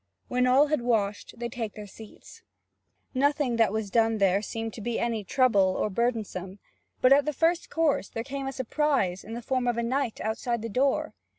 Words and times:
When 0.29 0.47
all 0.47 0.65
had 0.69 0.81
washed, 0.81 1.35
they 1.37 1.47
take 1.47 1.75
their 1.75 1.85
seats. 1.85 2.41
Nothing 3.13 3.57
that 3.57 3.71
was 3.71 3.91
done 3.91 4.17
there 4.17 4.41
seemed 4.41 4.73
to 4.73 4.81
be 4.81 4.99
any 4.99 5.23
trouble 5.23 5.75
or 5.77 5.91
burdensome. 5.91 6.57
But 7.01 7.13
at 7.13 7.25
the 7.25 7.33
first 7.33 7.69
course 7.69 8.09
there 8.09 8.23
came 8.23 8.47
a 8.47 8.51
surprise 8.51 9.23
in 9.23 9.35
the 9.35 9.43
form 9.43 9.67
of 9.67 9.77
a 9.77 9.83
knight 9.83 10.19
outside 10.19 10.63
the 10.63 10.69
door. 10.69 11.13